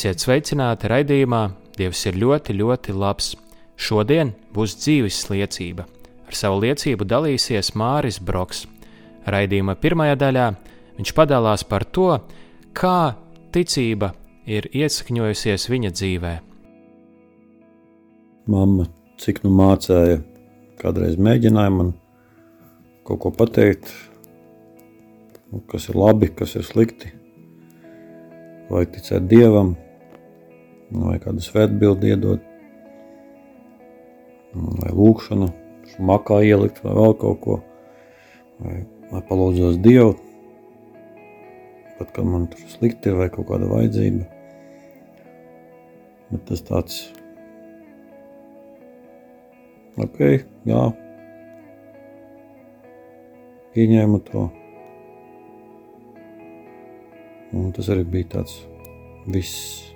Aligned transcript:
Esiet 0.00 0.22
sveicināti 0.24 0.88
raidījumā 0.88 1.38
Dievs 1.76 2.06
ir 2.08 2.16
ļoti, 2.16 2.54
ļoti 2.56 2.94
labs. 2.96 3.34
Šodien 3.76 4.30
būs 4.56 4.78
dzīves 4.80 5.18
liecība. 5.28 5.84
Ar 6.24 6.38
savu 6.38 6.62
liecību 6.62 7.04
dalīsies 7.04 7.74
Māris 7.76 8.16
Broks. 8.16 8.62
Raidījuma 9.28 9.74
pirmajā 9.76 10.14
daļā 10.22 10.46
viņš 10.96 11.12
padalās 11.18 11.66
par 11.68 11.84
to, 11.84 12.06
kā 12.72 13.12
ticība 13.52 14.14
ir 14.48 14.70
iesakņojusies 14.72 15.68
viņa 15.68 15.92
dzīvē. 15.98 16.32
Mamma, 18.48 18.88
cik 19.20 19.42
nu 19.44 19.52
mācīja, 19.52 20.22
kādreiz 20.80 21.20
mēģināja 21.20 21.76
man 21.76 21.92
kaut 23.04 23.20
ko 23.26 23.34
pateikt, 23.36 23.92
nu, 25.52 25.60
kas 25.68 25.92
ir 25.92 26.00
labi, 26.00 26.32
kas 26.32 26.56
ir 26.56 26.64
slikti 26.64 27.12
vai 28.72 28.86
ticēt 28.88 29.28
dievam, 29.28 29.76
vai 30.90 31.18
kādu 31.22 31.42
svētbildi 31.44 32.14
iedot, 32.14 32.46
vai 34.54 34.90
lūkšanu, 34.96 35.50
makā 36.06 36.40
ielikt, 36.46 36.82
vai 36.84 36.94
vēl 36.96 37.14
kaut 37.20 37.40
ko, 37.44 37.58
vai, 38.62 38.80
vai 39.12 39.22
palūdzos 39.28 39.78
dievu, 39.84 40.16
pat 41.98 42.12
kad 42.16 42.26
man 42.26 42.48
tur 42.50 42.66
slikti 42.72 43.14
vai 43.14 43.28
kaut 43.32 43.48
kāda 43.50 43.68
vajadzība. 43.70 44.26
Bet 46.30 46.46
tas 46.46 46.62
tāds, 46.62 46.98
ok, 49.98 50.20
jā, 50.70 50.82
pieņēmu 53.74 54.22
to. 54.30 54.48
Un 57.50 57.72
tas 57.74 57.88
arī 57.90 58.04
bija 58.06 58.36
tāds 58.36 58.60
viss 59.26 59.89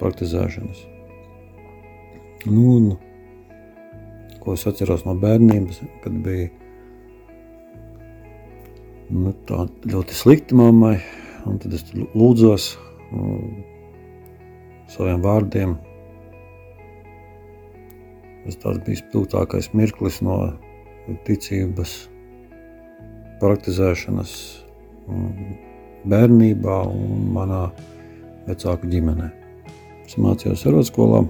praktizēšanas. 0.00 0.82
Nu, 2.48 2.64
un, 2.76 2.88
ko 4.40 4.56
es 4.56 4.64
atceros 4.68 5.04
no 5.06 5.14
bērnības, 5.20 5.82
kad 6.04 6.16
bija 6.24 6.48
nu, 9.10 9.34
tā 9.48 9.66
ļoti 9.92 10.16
slikti 10.16 10.56
mammai, 10.58 10.96
un 11.48 11.60
tad 11.60 11.76
es 11.76 11.84
lūdzos 11.94 12.72
nu, 13.12 13.38
saviem 14.90 15.22
vārdiem. 15.24 15.76
Tas 18.44 18.56
tāds 18.62 18.80
bija 18.86 19.02
spilgtākais 19.02 19.72
mirklis 19.76 20.22
no 20.24 20.38
ticības 21.26 21.98
praktizēšanas. 23.42 24.32
Un, 25.10 25.58
bērnībā 26.08 26.76
un 26.88 27.28
manā 27.34 27.66
vecāku 28.46 28.88
ģimenē. 28.90 29.28
Es 30.10 30.16
mācījos 30.18 30.64
arotskolā, 30.66 31.20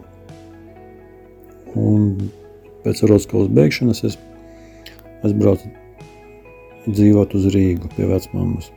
un 1.76 2.04
pēc 2.80 3.02
arotskolas 3.04 3.50
beigšanas 3.52 3.98
es 4.08 4.14
aizbraucu 5.20 5.68
dzīvot 6.86 7.34
uz 7.36 7.48
Rīgu 7.52 7.91
pie 7.92 8.06
vecmāmas. 8.08 8.70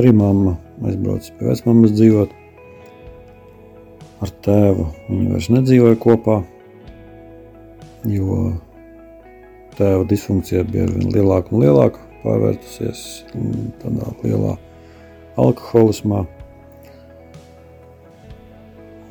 Arī 0.00 0.14
mamma 0.16 0.54
aizbrauca 0.88 1.34
pie 1.36 1.50
vecmāmas 1.50 1.92
dzīvot. 1.98 2.32
Ar 4.24 4.32
tēvu 4.48 4.88
viņi 5.10 5.28
vairs 5.34 5.50
nedzīvoja 5.52 6.00
kopā, 6.00 6.38
jo 8.08 8.40
tēva 9.76 10.08
disfunkcija 10.08 10.64
bija 10.72 10.88
arvien 10.88 11.12
lielāka 11.12 11.52
un 11.52 11.66
lielāka 11.66 12.08
pārvērtusies 12.24 13.04
tādā 13.84 14.16
lielā 14.24 14.56
alkoholismā. 15.36 16.24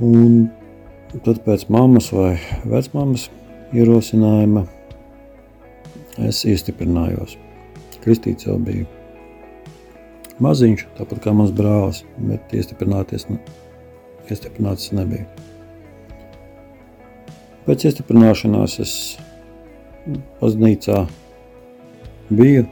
Un 0.04 0.48
tad 1.26 1.42
pēc 1.46 1.66
mammas 1.74 2.12
vai 2.14 2.36
vecmāmas 2.70 3.28
ierosinājuma 3.74 4.66
es 6.28 6.44
iestiprinājos. 6.50 7.38
Kristīts 8.04 8.48
jau 8.48 8.56
bija 8.62 8.86
maziņš, 10.44 10.86
tāpat 11.00 11.24
kā 11.26 11.34
mans 11.36 11.52
brālis, 11.56 12.04
bet 12.30 12.54
iestiprināties 12.56 13.28
ne, 13.32 13.40
iestiprināts 14.30 14.94
nebija. 14.96 15.26
Pēc 17.68 17.90
iestiprināšanās 17.90 18.80
es 18.84 18.98
baznīcā 20.40 21.04
biju 22.30 22.68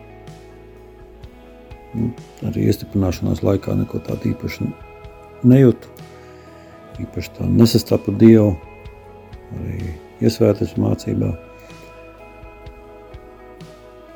Nu, 1.96 2.12
arī 2.44 2.66
iestiprināšanās 2.70 3.42
laikā 3.46 3.76
neko 3.80 4.02
tādu 4.04 4.34
īpaši 4.34 4.68
nejūtu. 5.48 5.95
Īpaši 7.02 7.32
tā 7.36 7.48
nesastapu 7.52 8.14
Dievu, 8.16 8.54
arī 9.60 9.96
iesvētas 10.24 10.76
mācībā. 10.80 11.34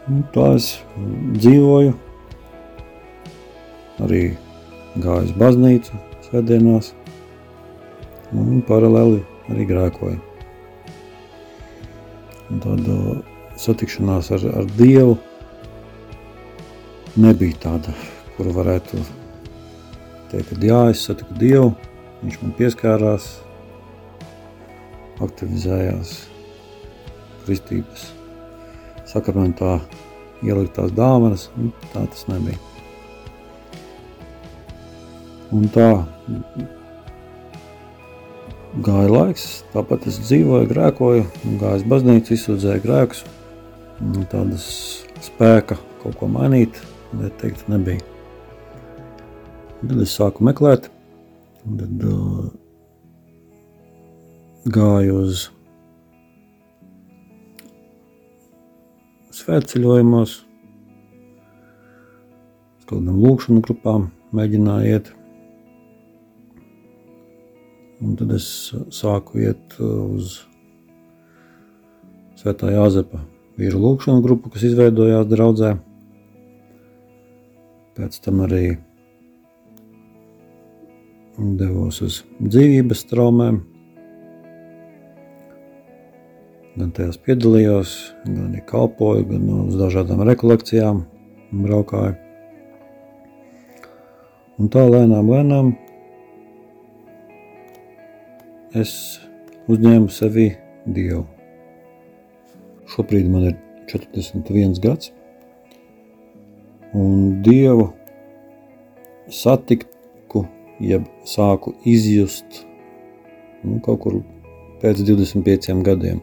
Nu, 0.09 0.22
tā 0.34 0.45
es 0.57 0.69
dzīvoju, 1.35 1.91
arī 4.06 4.22
gāju 4.95 5.28
uz 5.28 5.34
baznīcu 5.38 6.00
svētdienās, 6.29 6.94
un 8.34 8.63
paralēli 8.66 9.19
arī 9.51 9.67
grēkoju. 9.69 10.17
Un 12.50 12.63
tāda 12.63 12.96
satikšanās 13.59 14.31
ar, 14.34 14.47
ar 14.61 14.72
Dievu 14.79 15.19
nebija 17.19 17.59
tāda, 17.67 17.94
kuru 18.38 18.56
varētu 18.56 19.03
teikt, 20.31 20.56
ka 20.56 20.59
jā, 20.63 20.81
es 20.94 21.03
satiku 21.06 21.38
Dievu, 21.41 21.73
viņš 22.24 22.40
man 22.41 22.56
pieskārās, 22.57 23.30
aktivizējās 25.24 26.13
kristības 27.44 28.09
sakramentā 29.09 29.80
ieliktās 30.46 30.94
dāvanas, 30.96 31.50
un 31.59 31.72
tā 31.91 32.06
tas 32.08 32.28
nebija. 32.29 32.59
Un 35.56 35.66
tā 35.74 35.88
gāja 38.85 39.09
laiks, 39.09 39.47
tāpat 39.74 40.06
es 40.12 40.19
dzīvoju, 40.22 40.69
grēkoju, 40.69 41.25
gāju 41.59 41.81
uz 41.81 41.88
baznīcu, 41.90 42.35
izsūdzēju 42.35 42.85
grēkus, 42.85 43.24
tādas 44.29 44.69
spēka 45.25 45.79
kaut 46.03 46.16
ko 46.22 46.29
mainīt, 46.31 46.78
teikt, 47.41 47.66
nebija. 47.72 48.05
Tad 49.82 49.99
es 50.03 50.14
sāku 50.16 50.46
meklēt, 50.46 50.91
tad 51.64 52.03
uh, 52.08 52.50
gāju 54.70 55.22
uz 55.23 55.46
svētceļojumos, 59.40 60.35
uz 62.79 62.90
kādām 62.90 63.22
lūkšanu 63.23 63.64
grupām 63.66 64.09
mēģināju 64.35 64.94
iet. 64.97 65.14
Un 68.00 68.16
tad 68.20 68.32
es 68.35 68.46
sāku 68.96 69.41
iet 69.44 69.76
uz 69.84 70.38
Svētā 72.40 72.70
Jāzepa 72.72 73.20
vīru 73.59 73.82
lūkšanu 73.84 74.22
grupu, 74.23 74.52
kas 74.53 74.64
izveidojās 74.70 75.26
draudzē. 75.28 75.73
Pēc 77.97 78.16
tam 78.23 78.46
arī 78.46 78.78
devos 81.40 82.02
uz 82.03 82.22
dzīvības 82.44 83.06
traumēm. 83.09 83.59
Gan 86.80 86.91
tajās 86.96 87.20
piedalījos, 87.26 87.94
gan 88.26 88.50
arī 88.50 88.64
kalpoju, 88.68 89.26
gan 89.32 89.47
uz 89.66 89.78
dažādām 89.80 90.24
rekolekcijām 90.28 91.03
braukāju. 91.64 92.16
Un 94.59 94.72
tā 94.72 94.84
lēnām, 94.84 95.30
lēnām 95.32 95.72
es 98.76 98.92
uzņēmu 99.72 100.12
sevi 100.12 100.50
Dievu. 100.90 101.24
Šobrīd 102.90 103.30
man 103.32 103.47
ir 103.52 103.56
41 103.92 104.80
gads, 104.84 105.14
un 106.97 107.40
Dievu 107.46 107.92
satiktu, 109.30 109.98
jeb 110.79 111.05
sāku 111.28 111.73
izjust 111.87 112.64
nu, 113.64 113.79
kaut 113.84 114.02
kur 114.03 114.20
pēc 114.81 115.03
25 115.03 115.84
gadiem. 115.85 116.22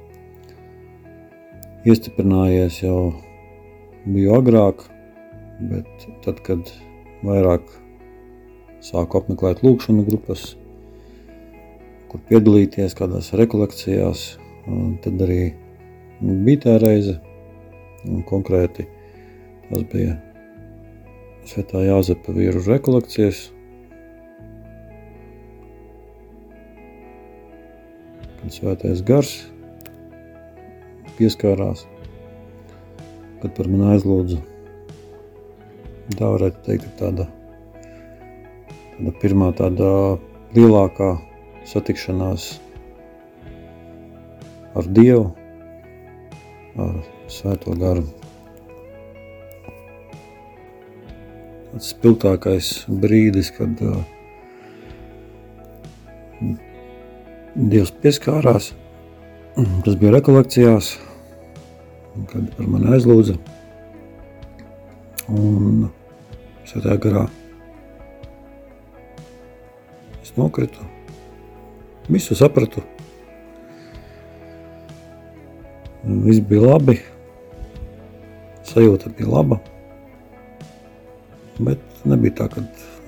Iestiprinājies 1.86 2.80
jau 2.82 3.00
biju 4.06 4.34
agrāk, 4.38 4.82
bet 5.70 6.06
tad, 6.24 6.40
kad 6.46 6.72
vairāk 7.26 7.68
sāku 8.84 9.20
apmeklēt 9.20 9.62
lūkšanu 9.66 10.06
grupas, 10.08 10.54
kur 12.10 12.22
piedalīties 12.30 12.96
kādās 12.98 13.32
rekolekcijās, 13.38 14.26
tad 15.04 15.24
arī 15.26 15.40
bija 16.20 16.62
tā 16.66 16.76
reize, 16.82 17.18
un 18.06 18.22
konkrēti 18.26 18.86
tas 19.68 19.82
bija 19.92 20.16
Svētā 21.46 21.78
Jāzepa 21.84 22.32
vīru 22.34 22.58
rekolekcijas. 22.66 23.52
Kad 28.46 28.54
svētais 28.54 29.00
gars 29.02 29.30
pieskārās, 31.16 31.80
kad 33.42 33.50
par 33.56 33.66
mani 33.66 33.88
aizlūdzu. 33.96 34.36
Tā 36.12 36.28
varētu 36.30 36.60
teikt, 36.62 36.84
tāda, 37.00 37.24
tāda 38.92 39.14
pirmā 39.18 39.48
tāda 39.58 39.88
lielākā 40.54 41.08
satikšanās 41.66 42.44
ar 44.78 44.90
Dievu, 45.00 45.32
ar 46.86 47.00
Svēto 47.26 47.74
garu. 47.82 48.06
tas 51.72 51.90
spilgtākais 51.96 52.70
brīdis, 53.02 53.50
kad 53.58 53.82
uh, 53.82 53.98
Dievs 57.56 57.88
pieskārās. 58.02 58.74
Tas 59.56 59.94
bija 59.96 60.10
rekolekcijās, 60.12 60.90
kad 62.28 62.50
par 62.52 62.66
mani 62.68 62.90
aizlūdza. 62.92 63.38
Un 65.32 65.86
šajā 66.68 66.98
garā 67.00 67.22
es 70.20 70.34
nokritu. 70.36 70.84
Visu 72.12 72.36
sapratu. 72.36 72.82
Viss 76.26 76.42
bija 76.50 76.74
labi. 76.74 76.98
Sajūta 78.68 79.14
bija 79.16 79.30
laba. 79.32 79.58
Bet 81.56 82.04
nebija 82.04 82.42
tā, 82.42 82.50
ka 82.52 82.66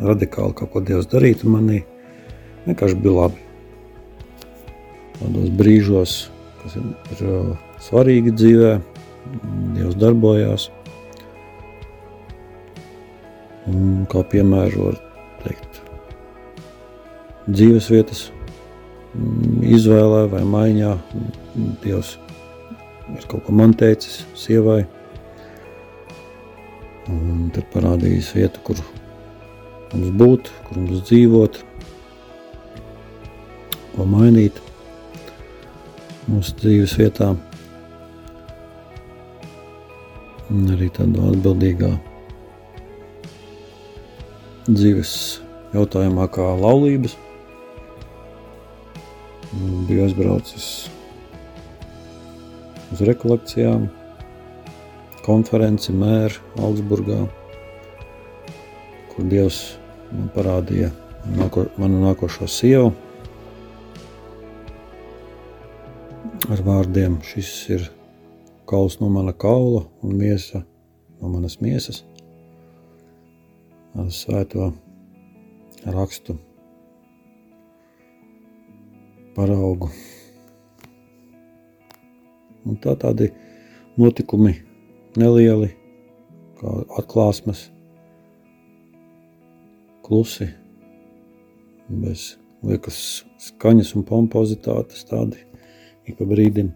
radikāli 0.08 0.56
kaut 0.56 0.72
ko 0.72 0.82
Dievs 0.88 1.10
darītu 1.12 1.52
manī. 1.52 1.82
Vienkārši 2.64 2.98
bija 3.04 3.14
labi. 3.18 3.47
Tādos 5.18 5.50
brīžos, 5.58 6.12
kas 6.62 6.76
ir, 6.78 6.86
ir 7.14 7.26
uh, 7.26 7.50
svarīgi 7.82 8.34
dzīvē, 8.38 8.72
Dievs 9.74 9.96
darbojās. 10.00 10.68
Un, 13.68 14.06
kā 14.08 14.22
piemēru 14.30 14.86
var 14.86 15.00
teikt, 15.42 15.80
dzīves 17.50 17.90
vietas 17.92 18.22
mm, 19.12 19.66
izvēlē 19.76 20.22
vai 20.32 20.44
maiņā. 20.48 20.94
Dievs 21.82 22.14
ir 23.16 23.26
kaut 23.28 23.44
ko 23.48 23.56
man 23.58 23.74
teicis, 23.76 24.22
sievai. 24.38 24.84
Un 27.08 27.50
tad 27.56 27.68
parādījis 27.74 28.30
vietu, 28.36 28.62
kur 28.64 28.80
mums 29.92 30.14
būt, 30.20 30.50
kur 30.68 30.80
mums 30.80 31.04
dzīvot, 31.08 31.60
ko 33.94 34.08
mainīt 34.08 34.60
mūsu 36.28 36.54
dzīves 36.60 36.94
vietā. 37.00 37.32
Un 40.48 40.68
arī 40.72 40.88
tādā 40.92 41.24
atbildīgā 41.32 41.90
dzīves 44.68 45.12
jautājumā, 45.72 46.28
kā 46.32 46.44
laulības. 46.60 47.16
Biju 49.88 50.04
aizbraucis 50.04 50.68
uz 52.92 53.02
rekolekcijām, 53.08 53.88
konferenci 55.24 55.92
mēru 55.96 56.40
Augsburgā, 56.64 57.18
kur 59.12 59.28
Dievs 59.28 59.60
man 60.12 60.30
parādīja 60.36 60.92
manu 61.80 62.00
nākošo 62.04 62.48
sievu. 62.48 62.92
Ar 66.48 66.62
vārdiem 66.64 67.18
šis 67.28 67.48
ir 67.74 67.82
kauls 68.64 68.94
no 69.02 69.10
mana 69.12 69.34
kaula 69.36 69.82
un 70.00 70.14
miesa 70.16 70.62
no 71.20 71.28
manas 71.28 71.58
miesas. 71.60 71.98
Ar 73.92 74.06
svēto 74.08 74.70
rakstu 75.84 76.38
paraugu. 79.36 79.90
Un 82.64 82.78
tā 82.80 82.94
tādi 82.96 83.28
notikumi 84.00 84.54
nelieli, 85.20 85.68
kā 86.62 86.78
atklāsmes, 87.02 87.66
klusi, 90.08 90.48
bez 91.92 92.30
liekas 92.64 93.02
skaņas 93.50 93.92
un 94.00 94.08
pompozitātes 94.08 95.04
tādi 95.12 95.44
ik 96.08 96.18
pa 96.18 96.26
brīdim 96.28 96.72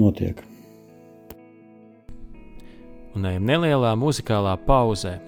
notiek. 0.00 0.40
Un 3.12 3.28
ejam 3.28 3.44
nelielā 3.48 3.92
muzikālā 3.98 4.54
pauzē. 4.66 5.18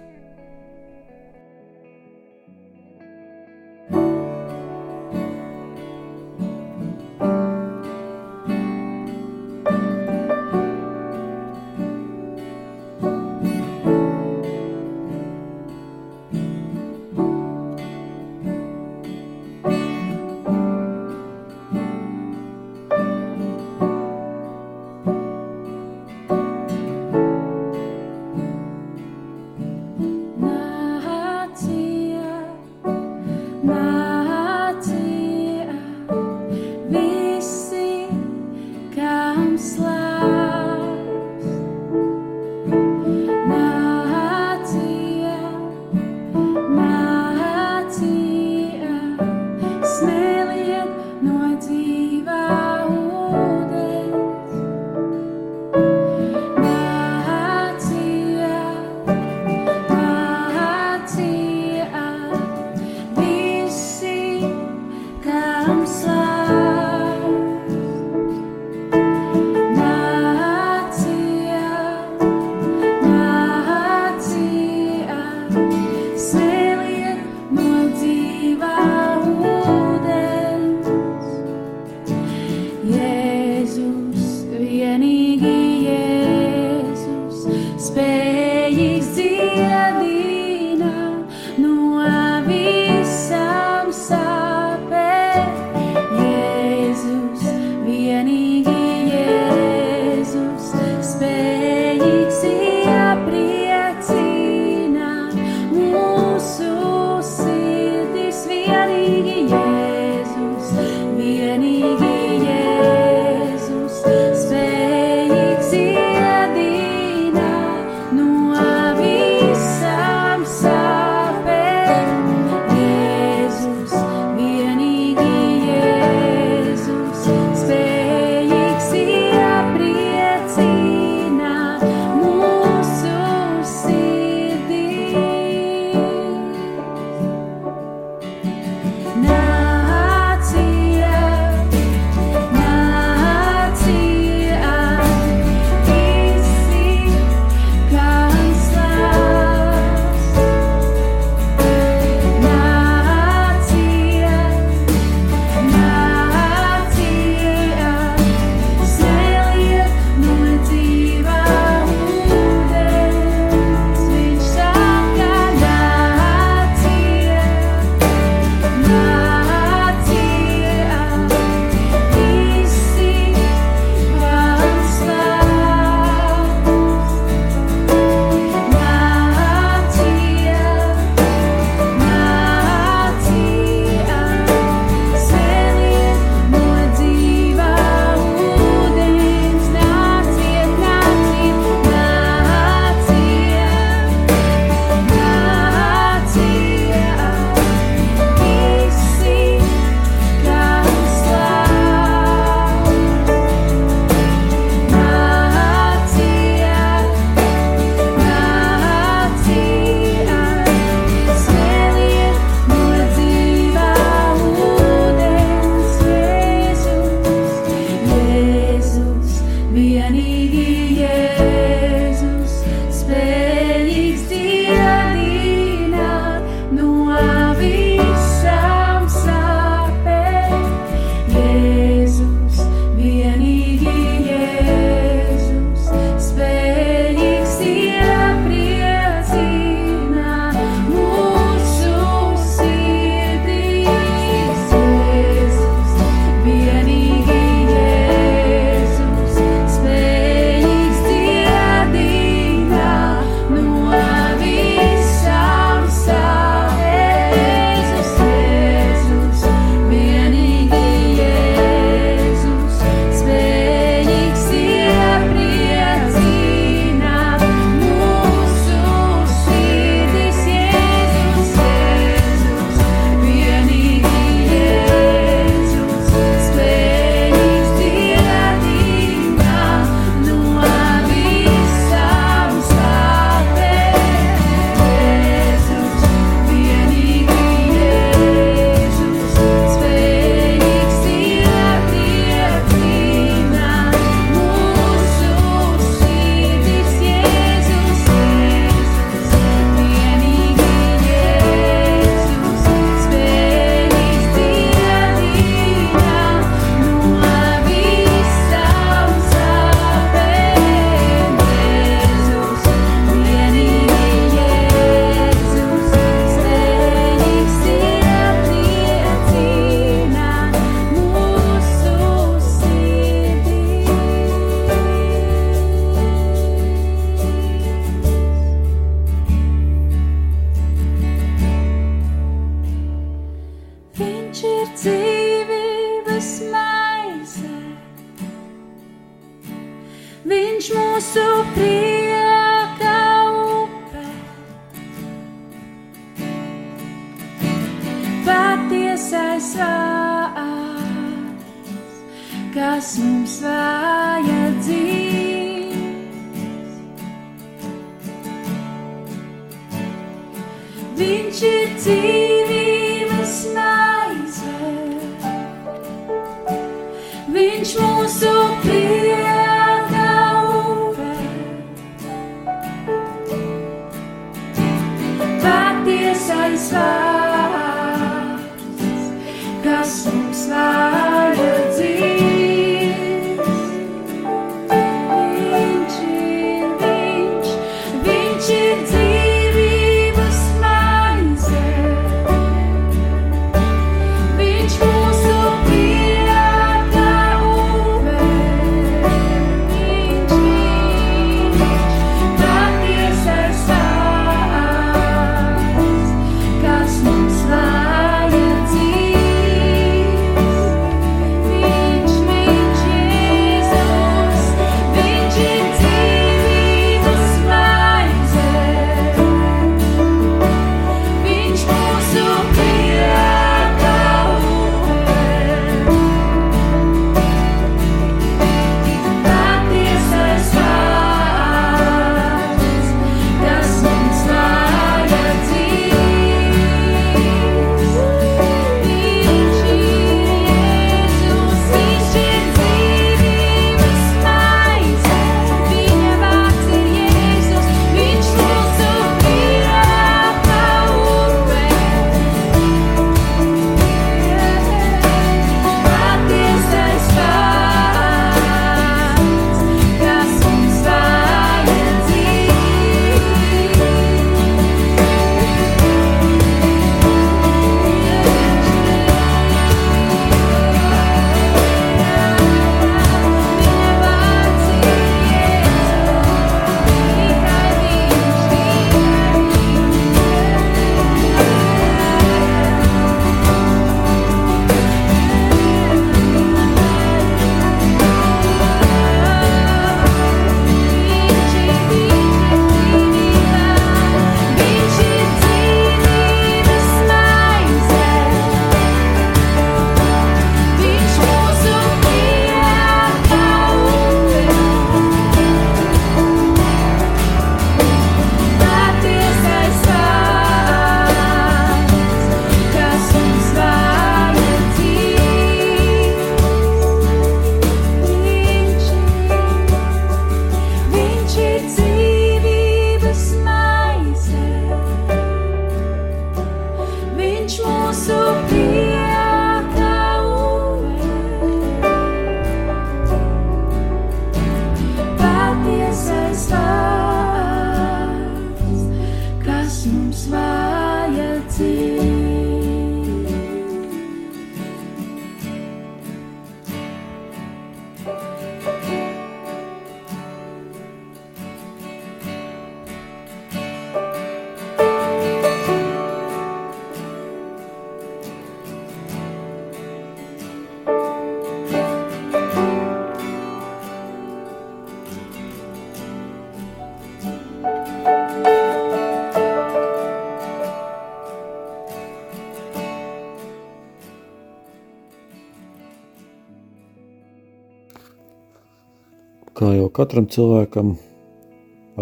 Kā 579.55 579.69
jau 579.71 579.87
katram 579.95 580.25
cilvēkam, 580.27 580.89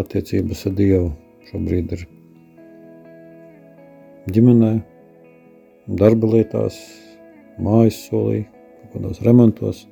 attiecības 0.01 0.63
ar 0.65 0.73
Dievu 0.73 1.11
šobrīd 1.51 1.93
ir 1.93 2.01
ģimenē, 4.33 4.71
darba 6.01 6.31
lietās, 6.31 6.79
mājas 7.61 8.01
solī, 8.07 8.41
kaut 8.81 8.95
kādos 8.95 9.21
remontos, 9.29 9.83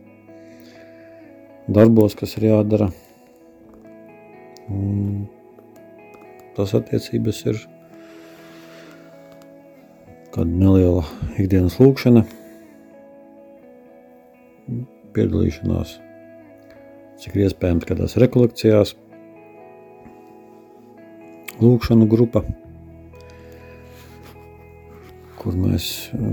darbos, 1.69 2.17
kas 2.17 2.34
ir 2.41 2.50
jādara. 2.50 2.89
Un 4.74 5.28
tas 6.58 6.74
attiecības 6.82 7.45
ir 7.54 7.65
kāda 10.34 10.50
neliela 10.50 11.06
ikdienas 11.38 11.78
lūkšana, 11.78 12.26
piedalīšanās 15.13 16.00
cik 17.22 17.36
iespējams 17.38 17.86
kādās 17.86 18.16
rekolekcijās, 18.22 18.96
lūkšanu 21.62 22.08
grupa, 22.10 22.42
kur 25.38 25.58
mēs 25.58 25.86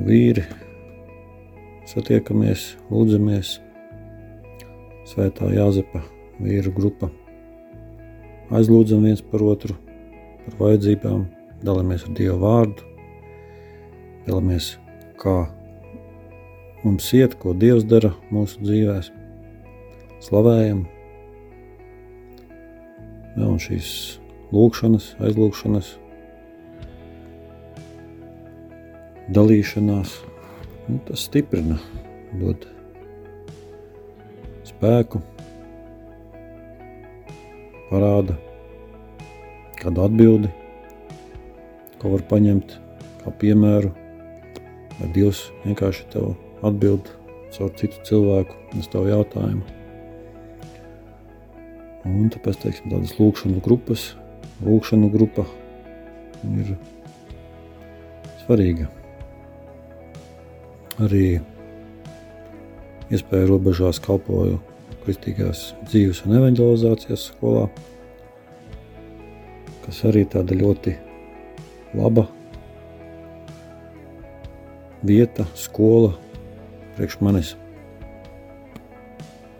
vīri 0.06 0.46
satiekamies, 1.88 2.70
lūdzamies, 2.92 3.58
svētā 5.08 5.50
Jāzepa 5.52 6.02
vīru 6.40 6.72
grupa, 6.76 7.10
aizlūdzam 8.48 9.04
viens 9.04 9.20
par 9.24 9.44
otru, 9.44 9.76
par 10.46 10.58
vajadzībām, 10.62 11.28
dalāmies 11.64 12.08
ar 12.08 12.16
Dievu 12.16 12.40
vārdu, 12.46 12.88
dalāmies, 14.24 14.74
kā 15.20 15.36
mums 16.80 17.12
iet, 17.12 17.36
ko 17.36 17.52
Dievs 17.52 17.84
dara 17.88 18.14
mūsu 18.32 18.64
dzīvēm 18.64 19.17
slavējam. 20.24 20.84
Ja, 23.38 23.46
un 23.46 23.58
šīs 23.62 23.90
lūkšanas, 24.54 25.12
aizlūkšanas, 25.22 25.92
dalīšanās, 29.36 30.16
nu, 30.88 30.98
tas 31.06 31.26
stiprina, 31.28 31.78
dod 32.40 32.66
spēku, 34.66 35.22
parāda 37.92 38.36
kādu 39.78 40.04
atbildi, 40.04 40.50
ko 42.02 42.14
var 42.16 42.26
paņemt 42.30 42.76
kā 43.22 43.34
piemēru, 43.40 43.94
vai 44.98 45.10
Dievs 45.14 45.48
vienkārši 45.64 46.06
tev 46.14 46.32
atbild 46.66 47.10
caur 47.54 47.74
citu 47.78 48.02
cilvēku 48.08 48.58
uz 48.78 48.90
tavu 48.92 49.12
jautājumu. 49.12 49.77
Un 52.08 52.30
tāpēc 52.32 52.62
teiksim, 52.62 52.88
tādas 52.92 53.12
lūkšanu 53.18 53.60
grupas, 53.64 54.12
lūkšanu 54.64 55.10
grupa 55.12 55.44
ir 56.48 56.72
svarīga. 58.44 58.88
Arī 61.04 61.38
iespēja 63.12 63.50
robežās 63.50 64.00
kalpoju 64.02 64.56
kristīgās 65.04 65.72
dzīves 65.88 66.24
un 66.26 66.38
evanģelizācijas 66.40 67.28
skolā, 67.30 67.66
kas 69.84 70.00
arī 70.08 70.24
tāda 70.32 70.56
ļoti 70.58 70.96
laba 71.96 72.26
vieta, 75.06 75.46
skola 75.56 76.14
priekš 76.96 77.20
manis. 77.24 77.54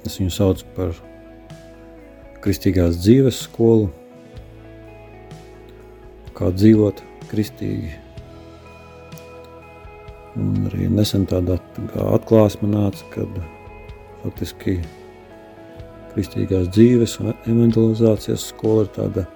Es 0.07 0.19
viņu 0.19 0.33
saucu 0.35 0.67
par 0.77 0.97
kristīgās 2.44 2.98
dzīves 3.03 3.40
skolu, 3.46 3.88
kā 6.38 6.51
dzīvot 6.55 7.03
kristīgi. 7.31 7.94
Un 10.38 10.68
arī 10.68 10.87
nesen 10.92 11.27
tāda 11.27 11.59
atklāsme 12.14 12.70
nāca, 12.70 13.03
kad 13.14 13.40
faktiski 14.22 14.79
kristīgās 16.12 16.70
dzīves 16.74 17.18
un 17.22 17.33
evangelizācijas 17.35 18.46
skola 18.53 18.87
ir 18.87 18.92
tāda 18.94 19.27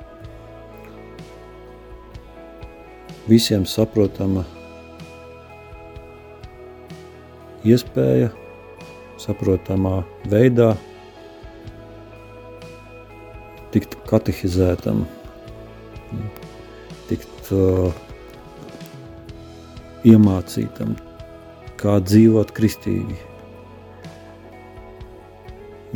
visiem 3.27 3.67
saprotama 3.69 4.45
iespēja, 7.67 8.31
saprotamā 9.23 10.01
veidā 10.31 10.73
katehizētam, 14.13 15.07
tikt 17.09 17.53
uh, 17.57 17.89
iemācītam, 20.07 20.95
kā 21.81 21.99
dzīvot 22.05 22.53
kristīgi. 22.55 23.19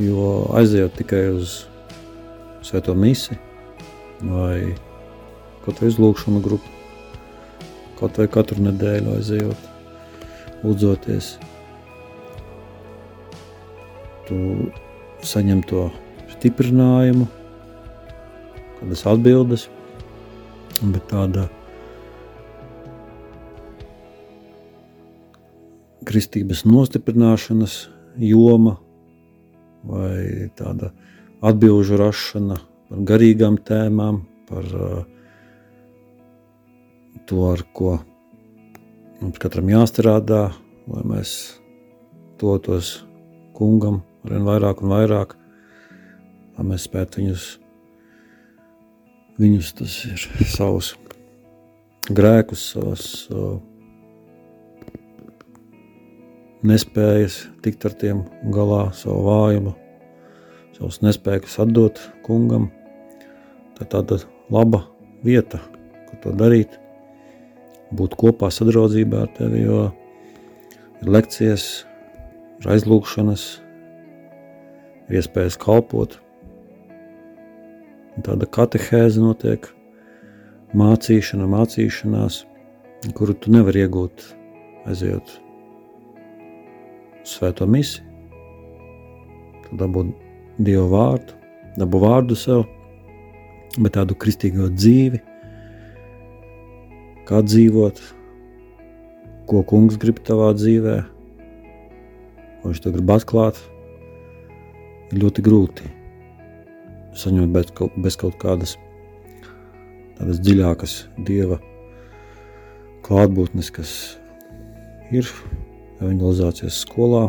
Jo 0.01 0.47
aizejot 0.57 0.97
tikai 0.99 1.23
uz 1.33 1.63
svēto 2.67 2.93
misi 2.97 3.37
vai 4.21 4.75
kaut 5.65 5.81
vai 5.81 5.89
uz 5.89 5.97
lūkšanu 6.01 6.43
grupu, 6.45 6.73
kaut 8.01 8.19
vai 8.21 8.27
katru 8.33 8.65
nedēļu 8.67 9.15
aizejot, 9.17 9.71
lūdzoties, 10.65 11.31
tu 14.29 14.39
saņem 15.27 15.65
to 15.71 15.89
stiprinājumu, 16.37 17.27
kādas 18.81 19.05
atbildes, 19.09 19.67
bet 20.83 21.07
tāda 21.11 21.47
kristības 26.07 26.63
nostiprināšanas 26.69 27.77
joma 28.23 28.77
vai 29.87 30.49
tāda 30.59 30.93
atbilžu 31.45 31.99
rašana 32.01 32.61
par 32.87 33.03
garīgām 33.11 33.59
tēmām, 33.67 34.23
par 34.47 34.69
uh, 34.79 35.01
to, 37.27 37.41
ar 37.51 37.65
ko 37.75 37.97
mums 39.21 39.41
katram 39.43 39.71
jāstrādā, 39.73 40.43
lai 40.87 41.05
mēs 41.11 41.33
totos 42.41 43.01
kungam 43.57 44.03
arvien 44.27 44.47
vairāk 44.47 44.83
un 44.85 44.93
vairāk, 44.93 45.35
lai 46.57 46.67
mēs 46.71 46.87
spētu 46.87 47.23
viņus, 47.23 47.47
viņus 49.41 49.73
tas 49.79 49.97
ir 50.09 50.23
savus 50.49 50.95
grēkus, 52.09 52.63
savas 52.73 53.07
uh, 53.35 53.57
nespējas 56.67 57.43
tikt 57.65 57.85
ar 57.87 57.95
tiem 58.01 58.23
galā, 58.55 58.89
savu 58.97 59.23
vājumu, 59.27 59.75
savus 60.77 61.01
nespējas 61.05 61.59
atdot 61.63 62.01
kungam. 62.27 62.71
Tā 63.77 63.85
tāda 63.93 64.23
laba 64.53 64.87
vieta, 65.25 65.61
kur 66.09 66.21
to 66.23 66.33
darīt, 66.39 66.79
būt 67.97 68.17
kopā 68.19 68.51
sadraudzībā 68.53 69.27
ar 69.27 69.33
tevi, 69.37 69.67
jo 69.67 69.83
ir 71.03 71.13
lekcijas, 71.13 71.85
ir 72.61 72.71
aizlūkšanas, 72.77 73.49
ir 75.07 75.21
iespējas 75.21 75.59
kalpot. 75.61 76.17
Tāda 78.25 78.47
katehēze 78.49 79.21
notiek, 79.21 79.67
mācīšana, 80.77 81.45
mācīšanās, 81.53 82.45
kuru 83.17 83.35
tu 83.37 83.53
nevari 83.53 83.83
iegūt 83.85 84.23
aiziet 84.89 85.35
svēto 87.27 87.67
misiju, 87.69 88.07
tad 89.67 89.83
dabūt 89.83 90.15
Dievu 90.57 90.87
vārdu, 90.95 91.35
dabu 91.77 92.01
vārdu 92.01 92.39
sev, 92.41 92.63
bet 93.77 93.99
tādu 93.99 94.17
kristīgo 94.17 94.71
dzīvi, 94.73 95.21
kā 97.29 97.43
dzīvot, 97.45 98.01
ko 99.51 99.61
kungs 99.69 100.01
grib 100.01 100.23
tavā 100.25 100.55
dzīvē, 100.57 100.97
ko 102.63 102.73
viņš 102.73 102.83
tev 102.87 102.97
grib 102.97 103.13
atklāt, 103.19 103.61
ir 105.11 105.21
ļoti 105.27 105.45
grūti 105.45 105.96
saņemt 107.17 107.55
bez, 107.55 107.73
bez 107.97 108.19
kaut 108.21 108.37
kādas 108.43 108.77
tādas 110.17 110.41
dziļākas 110.41 110.95
dieva 111.27 111.59
klātbūtnes, 113.07 113.71
kas 113.71 113.91
ir 115.15 115.29
evangelizācijas 116.01 116.81
skolā, 116.83 117.27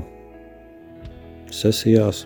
sesijās, 1.54 2.26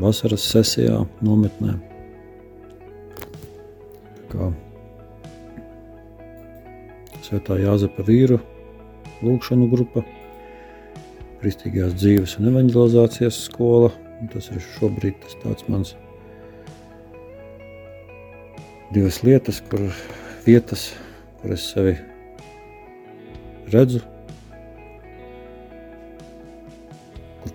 vasaras 0.00 0.44
sesijā, 0.52 0.98
nometnē. 1.24 1.78
Kā 4.30 4.50
Svētā 7.30 7.60
Jāzepa 7.60 8.02
vīru 8.06 8.40
lūkšanu 9.22 9.68
grupa, 9.70 10.02
Kristīgās 11.40 11.94
dzīves 11.96 12.36
un 12.40 12.50
evangelizācijas 12.50 13.38
skola. 13.46 13.92
Tas 14.28 14.50
ir 14.52 14.60
šobrīd 14.76 15.16
tas 15.22 15.36
tāds 15.40 15.64
mans 15.72 15.94
divas 18.92 19.22
lietas, 19.24 19.62
kur 19.70 19.86
vietas, 20.44 20.90
kur 21.40 21.54
es 21.56 21.64
sevi 21.72 21.96
redzu, 23.72 24.02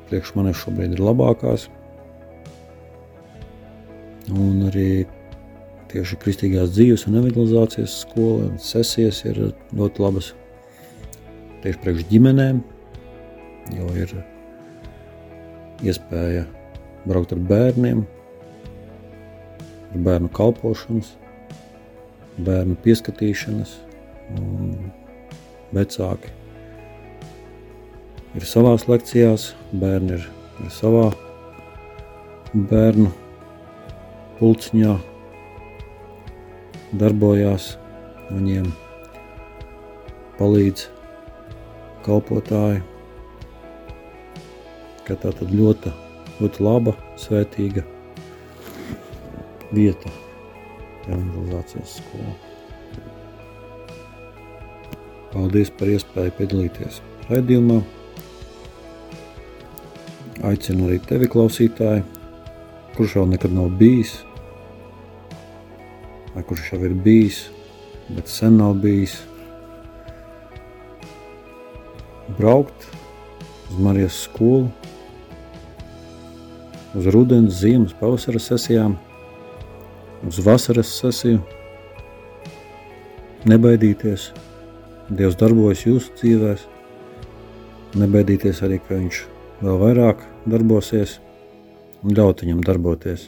priekš 0.10 0.36
manis 0.38 0.60
šobrīd 0.62 0.96
ir 0.96 1.02
labākās. 1.04 1.68
Un 4.32 4.66
arī 4.70 5.06
tieši 5.92 6.18
kristīgās 6.22 6.74
dzīves 6.76 7.06
un 7.10 7.20
evangelizācijas 7.22 8.00
skola 8.06 8.50
un 8.50 8.56
sesijas 8.62 9.22
ir 9.28 9.42
ļoti 9.76 10.06
labas 10.06 10.32
tieši 11.66 11.82
priekš 11.82 12.08
ģimenēm, 12.12 12.62
jo 13.78 13.92
ir 13.98 14.16
iespēja 15.86 16.46
braukt 17.06 17.34
ar 17.36 17.42
bērniem, 17.50 18.06
ar 19.92 20.06
bērnu 20.08 20.32
kalpošanas, 20.36 21.12
bērnu 22.46 22.78
pieskatīšanas, 22.84 23.78
un 24.36 24.90
vecāki 25.76 26.34
ir 28.36 28.48
savās 28.48 28.88
lekcijās, 28.90 29.54
bērni 29.80 30.18
ir, 30.18 30.26
ir 30.66 30.72
savā 30.74 31.06
bērnu 32.56 33.12
pulciņā, 34.40 34.96
darbojās, 37.00 37.76
viņiem 38.32 38.68
palīdz 40.40 40.90
kalpotāji. 42.06 42.84
Tā 45.06 45.16
tad 45.22 45.52
ļoti, 45.54 45.92
ļoti 46.42 46.64
laba, 46.66 46.96
svētīga 47.22 47.84
vieta 49.76 50.10
evangelizācijas 51.06 52.00
skolā. 52.00 52.32
Paldies 55.34 55.70
par 55.78 55.92
iespēju 55.92 56.34
piedalīties 56.40 57.02
raidījumā. 57.30 57.82
Aicinu 60.46 60.88
arī 60.88 60.98
tevi, 61.06 61.30
klausītāji, 61.32 62.02
kurš 62.96 63.18
vēl 63.20 63.30
nekad 63.34 63.54
nav 63.56 63.70
bijis, 63.80 64.18
vai 66.34 66.44
kurš 66.50 66.72
jau 66.74 66.82
ir 66.88 66.96
bijis, 67.06 67.44
bet 68.10 68.32
sen 68.32 68.58
nav 68.62 68.74
bijis. 68.82 69.20
Braukt 72.40 72.90
uz 73.70 73.80
Marijas 73.80 74.18
skolu, 74.26 74.70
uz 76.96 77.08
rudens, 77.12 77.60
ziemas, 77.60 77.94
pavasara 78.00 78.40
sesijām, 78.40 78.96
uz 80.28 80.40
vasaras 80.46 80.92
sesiju. 81.02 81.42
Nebaidīties, 83.46 84.32
Dievs 85.06 85.36
darbojas 85.38 85.84
jūsu 85.86 86.16
dzīvēm, 86.18 86.62
nebaidīties 88.02 88.64
arī, 88.66 88.80
ka 88.82 88.98
Viņš 88.98 89.20
vēl 89.62 89.78
vairāk 89.84 90.24
darbosies 90.50 91.20
un 92.02 92.16
ļaut 92.18 92.42
viņam 92.42 92.64
darboties. 92.66 93.28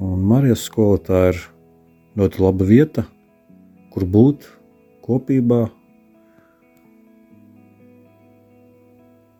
Un 0.00 0.24
Marijas 0.26 0.64
skola 0.66 0.98
tā 1.06 1.20
ir 1.30 1.38
ļoti 2.18 2.42
laba 2.42 2.66
vieta, 2.66 3.04
kur 3.92 4.08
būt 4.08 4.48
kopībā, 5.06 5.68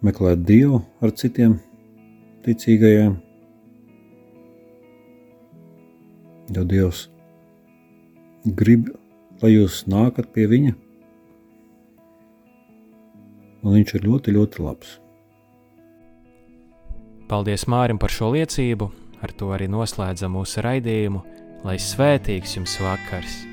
meklēt 0.07 0.47
Dievu 0.47 0.85
ar 1.03 1.17
citiem 1.17 1.59
ticīgajiem. 2.46 3.16
Jo 6.50 6.64
Dievs 6.66 7.05
grib, 8.44 8.88
lai 9.42 9.53
jūs 9.55 9.85
nākat 9.90 10.31
pie 10.35 10.46
Viņa, 10.50 10.72
un 13.62 13.76
Viņš 13.76 13.94
ir 13.98 14.09
ļoti, 14.09 14.35
ļoti 14.38 14.64
labs. 14.64 14.96
Paldies 17.31 17.68
Mārim 17.70 18.00
par 18.00 18.11
šo 18.11 18.33
liecību, 18.35 18.90
ar 19.22 19.37
to 19.38 19.53
arī 19.55 19.68
noslēdzam 19.70 20.35
mūsu 20.35 20.64
raidījumu, 20.66 21.22
lai 21.68 21.79
svētīgs 21.79 22.57
jums 22.59 22.81
vakars! 22.83 23.50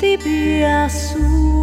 tibiaçu. 0.00 1.59